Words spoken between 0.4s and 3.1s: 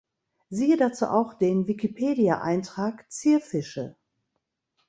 Siehe dazu auch den Wikipedia-Eintrag